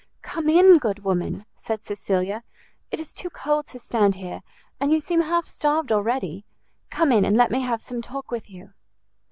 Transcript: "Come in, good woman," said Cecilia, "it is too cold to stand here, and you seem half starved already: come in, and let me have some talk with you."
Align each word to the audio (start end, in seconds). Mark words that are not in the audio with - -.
"Come 0.23 0.49
in, 0.49 0.79
good 0.79 1.03
woman," 1.03 1.45
said 1.53 1.83
Cecilia, 1.83 2.43
"it 2.89 2.99
is 2.99 3.13
too 3.13 3.29
cold 3.29 3.67
to 3.67 3.77
stand 3.77 4.15
here, 4.15 4.41
and 4.79 4.91
you 4.91 4.99
seem 4.99 5.21
half 5.21 5.45
starved 5.45 5.91
already: 5.91 6.43
come 6.89 7.11
in, 7.11 7.23
and 7.23 7.37
let 7.37 7.51
me 7.51 7.61
have 7.61 7.83
some 7.83 8.01
talk 8.01 8.31
with 8.31 8.49
you." 8.49 8.73